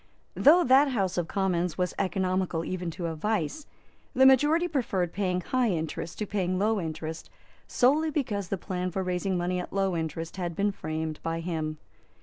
Though 0.33 0.63
that 0.63 0.87
House 0.87 1.15
of 1.19 1.27
Commons 1.27 1.77
was 1.77 1.93
economical 1.99 2.65
even 2.65 2.89
to 2.89 3.05
a 3.05 3.13
vice, 3.13 3.67
the 4.15 4.25
majority 4.25 4.67
preferred 4.67 5.13
paying 5.13 5.41
high 5.41 5.69
interest 5.69 6.17
to 6.17 6.25
paying 6.25 6.57
low 6.57 6.79
interest, 6.81 7.29
solely 7.67 8.09
because 8.09 8.47
the 8.47 8.57
plan 8.57 8.89
for 8.89 9.03
raising 9.03 9.37
money 9.37 9.59
at 9.59 9.71
low 9.71 9.95
interest 9.95 10.37
had 10.37 10.55
been 10.55 10.71
framed 10.71 11.19
by 11.21 11.39
him. 11.39 11.77